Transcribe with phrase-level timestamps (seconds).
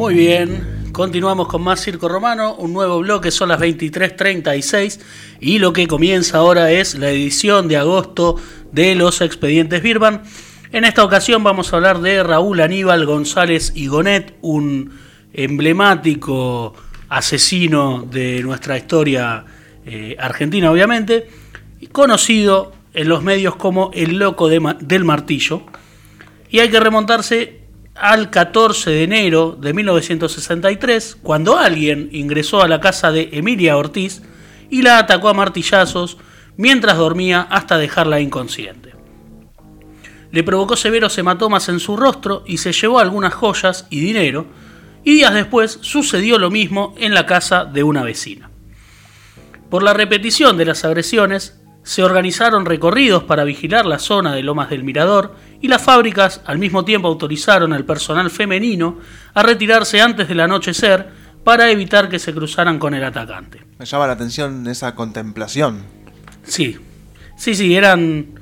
[0.00, 4.98] Muy bien, continuamos con más Circo Romano, un nuevo bloque, son las 23.36
[5.40, 8.36] y lo que comienza ahora es la edición de agosto
[8.72, 10.22] de los expedientes Birban.
[10.72, 14.90] En esta ocasión vamos a hablar de Raúl Aníbal González Igonet, un
[15.34, 16.72] emblemático
[17.10, 19.44] asesino de nuestra historia
[19.84, 21.28] eh, argentina, obviamente,
[21.92, 25.64] conocido en los medios como el loco del martillo.
[26.48, 27.59] Y hay que remontarse
[27.94, 34.22] al 14 de enero de 1963, cuando alguien ingresó a la casa de Emilia Ortiz
[34.70, 36.16] y la atacó a martillazos
[36.56, 38.94] mientras dormía hasta dejarla inconsciente.
[40.30, 44.46] Le provocó severos hematomas en su rostro y se llevó algunas joyas y dinero,
[45.02, 48.50] y días después sucedió lo mismo en la casa de una vecina.
[49.70, 54.70] Por la repetición de las agresiones, se organizaron recorridos para vigilar la zona de Lomas
[54.70, 58.98] del Mirador y las fábricas al mismo tiempo autorizaron al personal femenino
[59.34, 61.08] a retirarse antes del anochecer
[61.44, 63.64] para evitar que se cruzaran con el atacante.
[63.78, 65.84] Me llama la atención esa contemplación.
[66.44, 66.78] Sí,
[67.36, 68.40] sí, sí, eran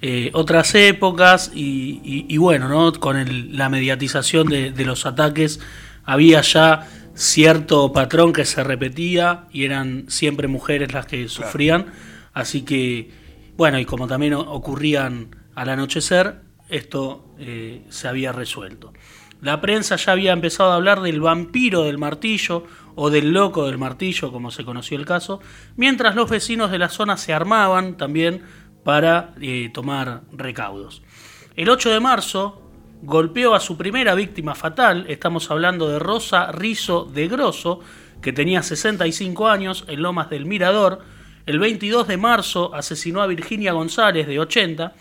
[0.00, 2.92] eh, otras épocas y, bueno, ¿no?
[2.98, 5.60] con la mediatización de, los ataques
[6.04, 11.86] había ya cierto patrón que se repetía y eran siempre mujeres las que sufrían.
[12.32, 13.10] Así que,
[13.56, 16.40] bueno, y como también ocurrían al anochecer,
[16.72, 18.92] esto eh, se había resuelto.
[19.40, 22.64] La prensa ya había empezado a hablar del vampiro del martillo
[22.94, 25.40] o del loco del martillo, como se conoció el caso,
[25.76, 28.42] mientras los vecinos de la zona se armaban también
[28.84, 31.02] para eh, tomar recaudos.
[31.56, 32.62] El 8 de marzo
[33.02, 37.80] golpeó a su primera víctima fatal, estamos hablando de Rosa Rizo de Grosso,
[38.22, 41.00] que tenía 65 años en Lomas del Mirador,
[41.44, 44.94] el 22 de marzo asesinó a Virginia González, de 80,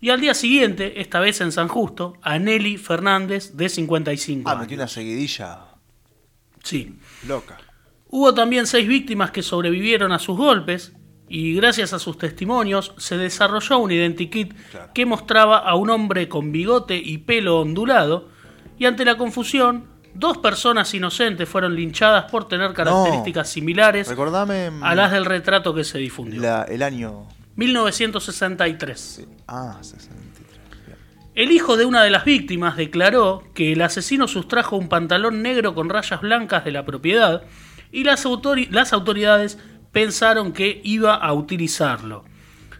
[0.00, 4.56] y al día siguiente, esta vez en San Justo, a Nelly Fernández, de 55 ah,
[4.56, 5.60] metió una seguidilla.
[6.62, 6.98] Sí.
[7.26, 7.58] Loca.
[8.08, 10.92] Hubo también seis víctimas que sobrevivieron a sus golpes,
[11.28, 14.54] y gracias a sus testimonios se desarrolló un identikit
[14.94, 18.28] que mostraba a un hombre con bigote y pelo ondulado,
[18.78, 24.10] y ante la confusión, Dos personas inocentes fueron linchadas por tener características similares
[24.80, 26.64] a las del retrato que se difundió.
[26.64, 29.26] el año 1963.
[29.48, 30.46] Ah, 63.
[31.34, 35.74] El hijo de una de las víctimas declaró que el asesino sustrajo un pantalón negro
[35.74, 37.42] con rayas blancas de la propiedad
[37.92, 38.26] y las,
[38.70, 39.58] las autoridades
[39.92, 42.24] pensaron que iba a utilizarlo.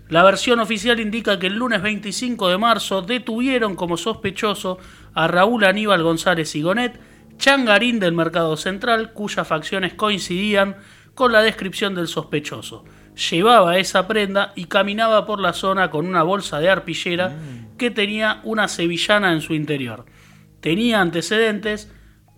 [0.08, 4.78] La versión oficial indica que el lunes 25 de marzo detuvieron como sospechoso
[5.14, 7.00] a Raúl Aníbal González Igonet,
[7.38, 10.76] changarín del mercado central, cuyas facciones coincidían
[11.14, 12.84] con la descripción del sospechoso.
[13.30, 17.76] Llevaba esa prenda y caminaba por la zona con una bolsa de arpillera mm.
[17.76, 20.04] que tenía una sevillana en su interior.
[20.60, 21.90] Tenía antecedentes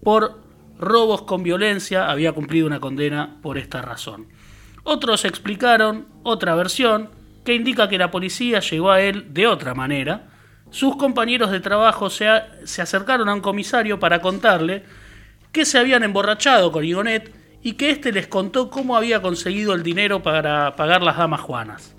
[0.03, 0.41] por
[0.79, 4.29] robos con violencia, había cumplido una condena por esta razón.
[4.85, 7.11] Otros explicaron otra versión
[7.45, 10.29] que indica que la policía llegó a él de otra manera,
[10.71, 14.85] sus compañeros de trabajo se, acercaron a un comisario para contarle
[15.51, 17.33] que se habían emborrachado con Igonet
[17.69, 21.95] y que éste les contó cómo había conseguido el dinero para pagar las damas juanas.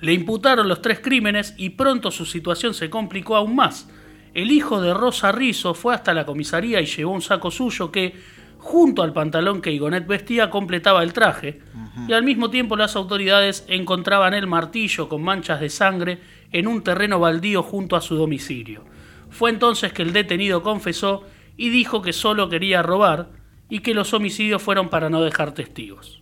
[0.00, 3.88] Le imputaron los tres crímenes y pronto su situación se complicó aún más.
[4.34, 8.14] El hijo de Rosa Rizzo fue hasta la comisaría y llevó un saco suyo que,
[8.58, 11.62] junto al pantalón que Igonet vestía, completaba el traje,
[12.06, 16.20] y al mismo tiempo las autoridades encontraban el martillo con manchas de sangre
[16.50, 18.84] en un terreno baldío junto a su domicilio.
[19.30, 21.24] Fue entonces que el detenido confesó
[21.56, 23.40] y dijo que solo quería robar
[23.72, 26.20] y que los homicidios fueron para no dejar testigos.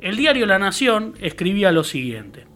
[0.00, 2.46] El diario La Nación escribía lo siguiente.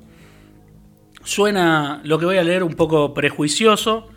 [1.22, 4.08] Suena lo que voy a leer un poco prejuicioso,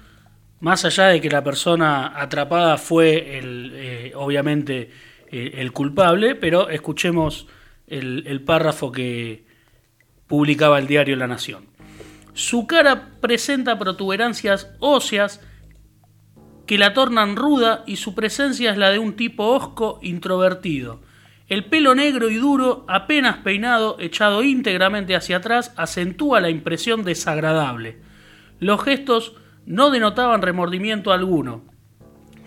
[0.60, 4.90] más allá de que la persona atrapada fue el, eh, obviamente
[5.32, 7.46] eh, el culpable, pero escuchemos
[7.86, 9.46] el párrafo que
[10.26, 11.68] publicaba el diario La Nación.
[12.34, 15.42] Su cara presenta protuberancias óseas
[16.66, 21.00] que la tornan ruda y su presencia es la de un tipo hosco introvertido.
[21.48, 28.02] El pelo negro y duro, apenas peinado, echado íntegramente hacia atrás, acentúa la impresión desagradable.
[28.60, 29.36] Los gestos
[29.68, 31.62] no denotaban remordimiento alguno.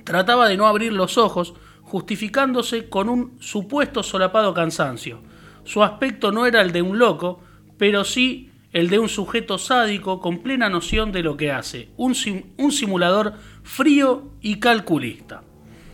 [0.03, 5.21] Trataba de no abrir los ojos, justificándose con un supuesto solapado cansancio.
[5.63, 7.41] Su aspecto no era el de un loco,
[7.79, 12.15] pero sí el de un sujeto sádico con plena noción de lo que hace, un,
[12.57, 15.43] un simulador frío y calculista.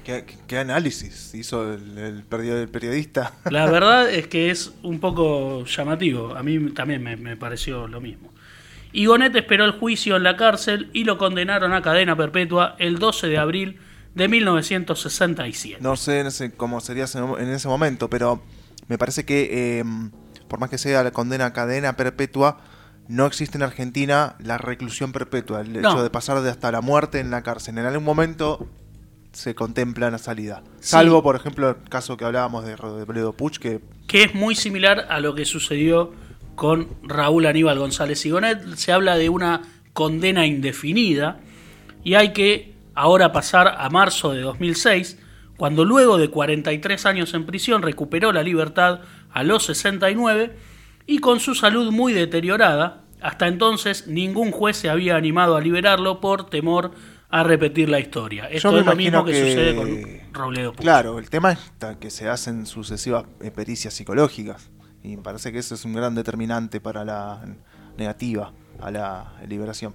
[0.04, 3.32] ¿Qué, análisis hizo el, periodista?
[3.50, 8.30] La verdad es que es un poco llamativo, a mí también me, pareció lo mismo.
[8.92, 13.28] Igonet esperó el juicio en la cárcel y lo condenaron a cadena perpetua el 12
[13.28, 13.78] de abril
[14.14, 15.78] de 1967.
[15.82, 17.06] No sé, no sé cómo sería
[17.38, 18.42] en ese momento, pero
[18.86, 19.84] me parece que eh,
[20.48, 22.58] por más que sea la condena a cadena perpetua,
[23.08, 25.90] no existe en Argentina la reclusión perpetua, el No.
[25.90, 27.76] hecho de pasar de hasta la muerte en la cárcel.
[27.78, 28.66] En algún momento
[29.32, 30.62] se contempla la salida.
[30.80, 35.06] Salvo, por ejemplo, el caso que hablábamos de Robledo Puch, que que es muy similar
[35.10, 36.12] a lo que sucedió
[36.54, 38.62] con Raúl Aníbal González Igonet.
[38.76, 39.62] Se habla de una
[39.92, 41.40] condena indefinida
[42.04, 45.18] y hay que ahora pasar a marzo de 2006,
[45.56, 49.00] cuando luego de 43 años en prisión recuperó la libertad
[49.34, 50.56] a los 69
[51.06, 56.20] y con su salud muy deteriorada, hasta entonces ningún juez se había animado a liberarlo
[56.20, 56.92] por temor
[57.28, 58.46] a repetir la historia.
[58.48, 60.82] Esto es lo mismo que, que- sucede con Robledo Puch.
[60.82, 61.58] Claro, el tema es
[62.00, 64.70] que se hacen sucesivas eh, pericias psicológicas.
[65.02, 67.42] Y me parece que eso es un gran determinante para la
[67.98, 69.94] negativa a la liberación.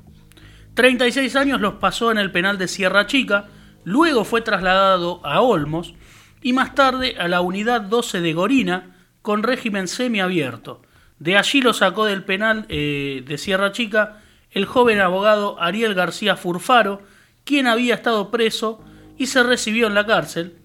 [0.74, 3.48] 36 años los pasó en el penal de Sierra Chica,
[3.84, 5.96] luego fue trasladado a Olmos
[6.42, 10.82] y más tarde a la unidad 12 de Gorina con régimen semiabierto.
[11.20, 14.22] De allí lo sacó del penal eh, de Sierra Chica
[14.52, 17.02] el joven abogado Ariel García Furfaro,
[17.44, 18.82] quien había estado preso
[19.18, 20.58] y se recibió en la cárcel.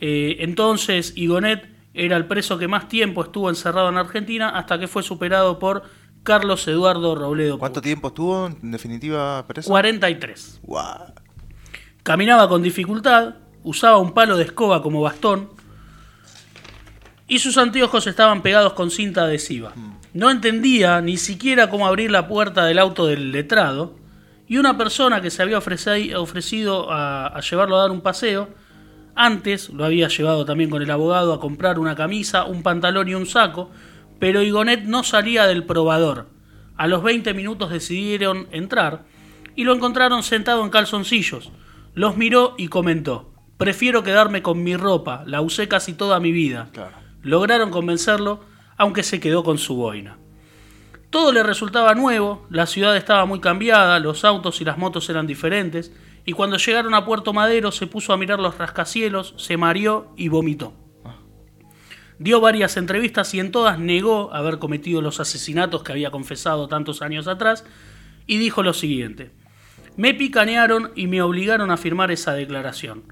[0.00, 4.86] Eh, entonces Igonet era el preso que más tiempo estuvo encerrado en Argentina hasta que
[4.86, 5.82] fue superado por
[6.22, 7.58] Carlos Eduardo Robledo.
[7.58, 7.84] ¿Cuánto Puch.
[7.84, 9.68] tiempo estuvo en definitiva preso?
[9.68, 10.60] 43.
[10.62, 11.14] Guau.
[12.02, 15.50] Caminaba con dificultad, usaba un palo de escoba como bastón
[17.30, 19.72] y sus anteojos estaban pegados con cinta adhesiva.
[20.12, 23.94] No entendía ni siquiera cómo abrir la puerta del auto del letrado
[24.48, 28.48] y una persona que se había ofreci- ofrecido a, a llevarlo a dar un paseo,
[29.14, 33.14] antes lo había llevado también con el abogado a comprar una camisa, un pantalón y
[33.14, 33.70] un saco,
[34.18, 36.28] pero Igonet no salía del probador.
[36.76, 39.04] A los 20 minutos decidieron entrar
[39.54, 41.52] y lo encontraron sentado en calzoncillos.
[41.94, 46.68] Los miró y comentó, prefiero quedarme con mi ropa, la usé casi toda mi vida.
[46.72, 46.99] Claro.
[47.22, 48.40] Lograron convencerlo,
[48.76, 50.18] aunque se quedó con su boina.
[51.10, 55.26] Todo le resultaba nuevo, la ciudad estaba muy cambiada, los autos y las motos eran
[55.26, 55.92] diferentes,
[56.24, 60.28] y cuando llegaron a Puerto Madero se puso a mirar los rascacielos, se mareó y
[60.28, 60.72] vomitó.
[62.18, 67.02] Dio varias entrevistas y en todas negó haber cometido los asesinatos que había confesado tantos
[67.02, 67.64] años atrás,
[68.26, 69.32] y dijo lo siguiente,
[69.96, 73.02] me picanearon y me obligaron a firmar esa declaración.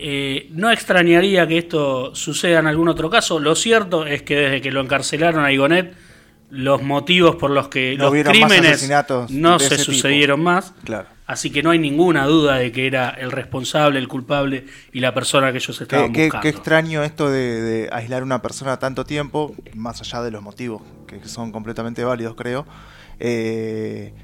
[0.00, 3.38] Eh, no extrañaría que esto suceda en algún otro caso.
[3.40, 5.94] Lo cierto es que desde que lo encarcelaron a Igonet,
[6.50, 8.88] los motivos por los que No los crímenes
[9.30, 9.82] no se tipo.
[9.84, 10.72] sucedieron más.
[10.84, 11.08] Claro.
[11.26, 14.64] Así que no hay ninguna duda de que era el responsable, el culpable
[14.94, 16.42] y la persona que ellos estaban Qué, buscando.
[16.42, 20.40] qué extraño esto de, de aislar a una persona tanto tiempo, más allá de los
[20.42, 22.64] motivos, que son completamente válidos, creo.
[23.20, 24.14] Eh,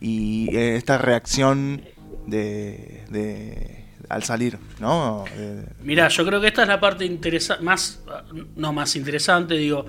[0.00, 1.82] y eh, esta reacción
[2.26, 3.77] de, de-
[4.08, 5.24] al salir, ¿no?
[5.36, 7.18] De- Mirá, yo creo que esta es la parte
[7.60, 8.02] más,
[8.56, 9.86] no más interesante, digo,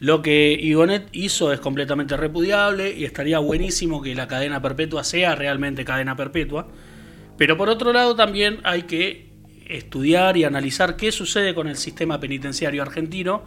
[0.00, 5.34] lo que Igonet hizo es completamente repudiable y estaría buenísimo que la cadena perpetua sea
[5.36, 6.66] realmente cadena perpetua,
[7.38, 9.30] pero por otro lado también hay que
[9.68, 13.44] estudiar y analizar qué sucede con el sistema penitenciario argentino,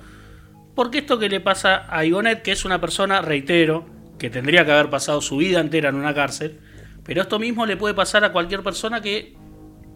[0.76, 3.86] porque esto que le pasa a Igonet, que es una persona, reitero,
[4.18, 6.60] que tendría que haber pasado su vida entera en una cárcel,
[7.04, 9.35] pero esto mismo le puede pasar a cualquier persona que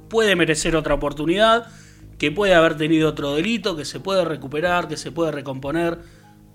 [0.09, 1.67] puede merecer otra oportunidad,
[2.17, 5.99] que puede haber tenido otro delito, que se puede recuperar, que se puede recomponer.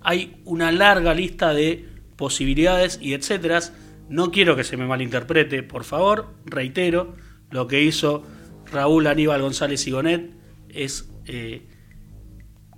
[0.02, 3.60] Hay una larga lista de posibilidades y etcétera.
[4.08, 7.16] No quiero que se me malinterprete, por favor, reitero,
[7.50, 8.22] lo que hizo
[8.70, 10.30] Raúl Aníbal González Igonet
[10.68, 11.66] es eh,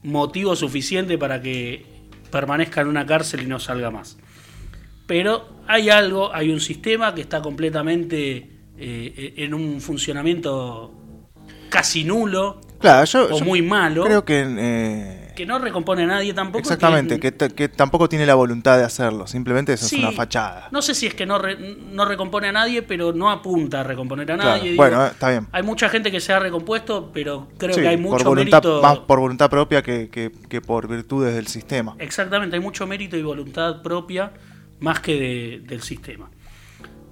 [0.03, 1.85] motivo suficiente para que
[2.31, 4.19] permanezca en una cárcel y no salga más.
[5.07, 10.93] Pero hay algo, hay un sistema que está completamente eh, en un funcionamiento
[11.71, 14.45] casi nulo Claro, yo, o yo muy malo, creo que...
[14.47, 16.61] eh, que no recompone a nadie tampoco.
[16.61, 20.69] exactamente, que, tampoco tiene la voluntad de hacerlo, simplemente eso Sí, es una fachada.
[20.73, 23.83] No sé si es que no, re- no recompone a nadie, pero no apunta a
[23.83, 24.75] recomponer a nadie.
[24.77, 25.47] bueno, eh, está bien.
[25.53, 28.63] Hay mucha gente que se ha recompuesto, pero creo Sí, que hay por mucho voluntad,
[28.63, 28.83] mérito.
[28.83, 31.97] más por voluntad propia que, que- que por virtudes del sistema.
[31.99, 34.33] Exactamente, hay mucho mérito y voluntad propia
[34.81, 36.31] más que de- del sistema.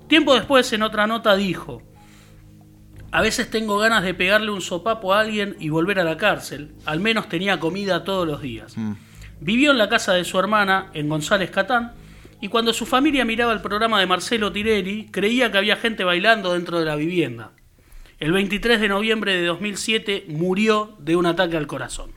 [0.08, 1.82] Tiempo después, en otra nota, dijo:
[3.10, 6.74] A veces tengo ganas de pegarle un sopapo a alguien y volver a la cárcel.
[6.84, 8.76] Al menos tenía comida todos los días.
[8.76, 8.92] Mm.
[9.40, 11.92] Vivió en la casa de su hermana, en González Catán,
[12.40, 16.52] y cuando su familia miraba el programa de Marcelo Tirelli, creía que había gente bailando
[16.52, 17.52] dentro de la vivienda.
[18.18, 22.12] El 23 de noviembre de 2007 murió de un ataque al corazón.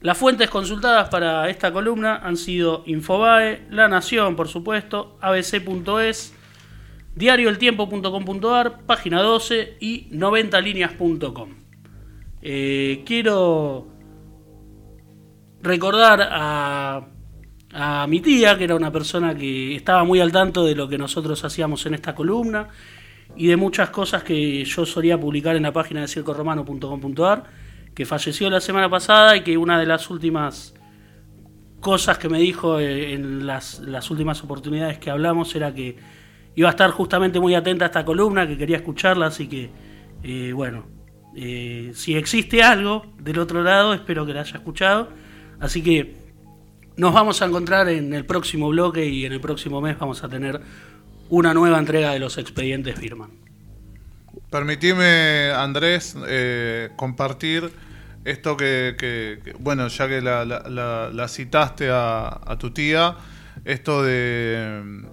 [0.00, 6.34] Las fuentes consultadas para esta columna han sido Infobae, La Nación, por supuesto, ABC.es,
[7.18, 11.48] diarioeltiempo.com.ar, página 12 y 90líneas.com.
[12.40, 13.88] Eh, quiero
[15.60, 17.06] recordar a,
[18.08, 21.44] mi tía, que era una persona que estaba muy al tanto de lo que nosotros
[21.44, 22.68] hacíamos en esta columna
[23.36, 27.44] y de muchas cosas que yo solía publicar en la página de circoromano.com.ar,
[27.94, 30.72] que falleció la semana pasada y que una de las últimas
[31.80, 35.96] cosas que me dijo eh, en las últimas oportunidades que hablamos era que
[36.58, 39.70] iba a estar justamente muy atenta a esta columna, que quería escucharla, así que,
[40.24, 40.86] eh, bueno,
[41.36, 45.08] eh, si existe algo del otro lado, espero que la haya escuchado.
[45.60, 46.16] Así que
[46.96, 50.28] nos vamos a encontrar en el próximo bloque y en el próximo mes vamos a
[50.28, 50.60] tener
[51.28, 53.30] una nueva entrega de los expedientes Firman.
[54.50, 57.70] Permitime, Andrés, eh, compartir
[58.24, 63.14] esto que, bueno, ya que la, citaste a, tu tía,
[63.64, 65.06] esto de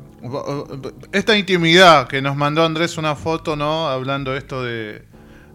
[1.12, 3.88] esta intimidad que nos mandó Andrés una foto, ¿no?
[3.88, 5.03] Hablando esto de,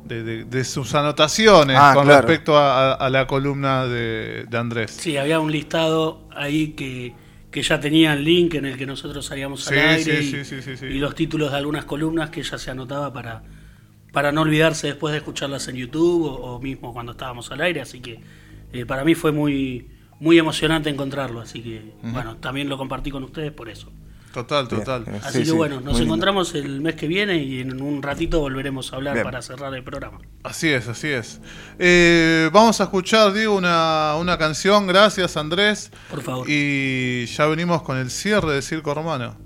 [0.05, 2.27] de, de- de sus anotaciones Ah, con claro.
[2.27, 4.91] respecto a, a- a la columna de, de Andrés.
[4.91, 7.15] Sí, había un listado ahí que,
[7.50, 10.45] que ya tenía el link en el que nosotros salíamos al aire sí, y, sí,
[10.45, 10.87] sí, sí, sí.
[10.87, 13.43] y los títulos de algunas columnas que ella se anotaba para,
[14.12, 17.81] para no olvidarse después de escucharlas en YouTube o, o mismo cuando estábamos al aire.
[17.81, 18.21] Así que
[18.73, 19.89] eh, para mí fue muy,
[20.21, 21.41] muy emocionante encontrarlo.
[21.41, 23.91] Así que, bueno, también lo compartí con ustedes por eso.
[24.33, 25.05] Total, total.
[25.05, 25.17] bien.
[25.25, 26.03] Así Sí, que sí, bueno, nos lindo.
[26.05, 29.25] encontramos el mes que viene y en un ratito volveremos a hablar Bien.
[29.25, 30.19] para cerrar el programa.
[30.45, 31.41] Así es, así es.
[31.79, 34.87] Eh, vamos a escuchar, digo, una, una canción.
[34.87, 35.91] Gracias, Andrés.
[36.11, 36.47] Por favor.
[36.49, 39.37] Y ya venimos con el cierre de Circo Romano.